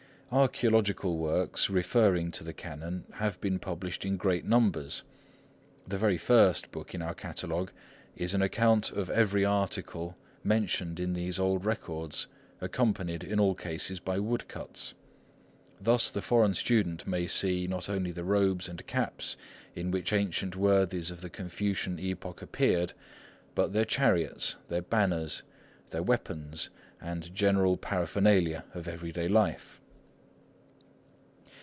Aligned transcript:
Archæological 0.33 1.17
works 1.17 1.69
referring 1.69 2.31
to 2.31 2.45
the 2.45 2.53
Canon 2.53 3.03
have 3.15 3.41
been 3.41 3.59
published 3.59 4.05
in 4.05 4.15
great 4.15 4.45
numbers. 4.45 5.03
The 5.85 5.97
very 5.97 6.17
first 6.17 6.71
book 6.71 6.95
in 6.95 7.01
our 7.01 7.13
Catalogue 7.13 7.69
is 8.15 8.33
an 8.33 8.41
account 8.41 8.93
of 8.93 9.09
every 9.09 9.43
article 9.43 10.15
mentioned 10.41 11.01
in 11.01 11.11
these 11.11 11.37
old 11.37 11.65
records, 11.65 12.27
accompanied 12.61 13.25
in 13.25 13.41
all 13.41 13.55
cases 13.55 13.99
by 13.99 14.19
woodcuts. 14.19 14.93
Thus 15.81 16.09
the 16.09 16.21
foreign 16.21 16.53
student 16.53 17.05
may 17.05 17.27
see 17.27 17.67
not 17.67 17.89
only 17.89 18.11
the 18.13 18.23
robes 18.23 18.69
and 18.69 18.87
caps 18.87 19.35
in 19.75 19.91
which 19.91 20.13
ancient 20.13 20.55
worthies 20.55 21.11
of 21.11 21.19
the 21.19 21.29
Confucian 21.29 21.99
epoch 21.99 22.41
appeared, 22.41 22.93
but 23.53 23.73
their 23.73 23.83
chariots, 23.83 24.55
their 24.69 24.81
banners, 24.81 25.43
their 25.89 26.03
weapons, 26.03 26.69
and 27.01 27.35
general 27.35 27.75
paraphernalia 27.75 28.63
of 28.73 28.87
everyday 28.87 29.27
life. 29.27 29.81